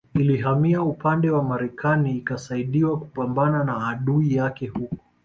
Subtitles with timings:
[0.15, 4.89] Ilihamia upande wa Marekani ikasaidiwa kupambana na adui yake huyo